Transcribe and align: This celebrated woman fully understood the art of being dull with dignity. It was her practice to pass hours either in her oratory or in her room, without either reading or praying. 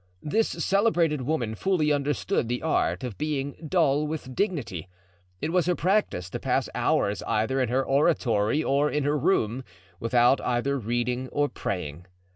This 0.23 0.47
celebrated 0.49 1.21
woman 1.21 1.53
fully 1.53 1.91
understood 1.91 2.47
the 2.49 2.63
art 2.63 3.03
of 3.03 3.19
being 3.19 3.55
dull 3.69 4.07
with 4.07 4.33
dignity. 4.35 4.87
It 5.41 5.51
was 5.53 5.67
her 5.67 5.75
practice 5.75 6.27
to 6.31 6.39
pass 6.39 6.67
hours 6.73 7.21
either 7.27 7.61
in 7.61 7.69
her 7.69 7.83
oratory 7.83 8.63
or 8.63 8.89
in 8.89 9.03
her 9.03 9.15
room, 9.15 9.63
without 9.99 10.41
either 10.41 10.79
reading 10.79 11.27
or 11.29 11.49
praying. 11.49 12.07